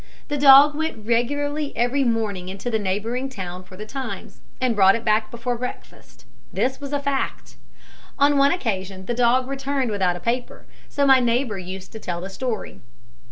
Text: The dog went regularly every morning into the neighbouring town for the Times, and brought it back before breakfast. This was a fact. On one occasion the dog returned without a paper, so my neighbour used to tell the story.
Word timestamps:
The 0.29 0.37
dog 0.39 0.73
went 0.73 1.05
regularly 1.05 1.77
every 1.77 2.03
morning 2.03 2.49
into 2.49 2.71
the 2.71 2.79
neighbouring 2.79 3.29
town 3.29 3.63
for 3.63 3.77
the 3.77 3.85
Times, 3.85 4.41
and 4.59 4.75
brought 4.75 4.95
it 4.95 5.05
back 5.05 5.29
before 5.29 5.59
breakfast. 5.59 6.25
This 6.51 6.81
was 6.81 6.91
a 6.91 6.99
fact. 6.99 7.57
On 8.17 8.35
one 8.39 8.51
occasion 8.51 9.05
the 9.05 9.13
dog 9.13 9.47
returned 9.47 9.91
without 9.91 10.15
a 10.15 10.19
paper, 10.19 10.65
so 10.89 11.05
my 11.05 11.19
neighbour 11.19 11.59
used 11.59 11.91
to 11.91 11.99
tell 11.99 12.19
the 12.19 12.31
story. 12.31 12.79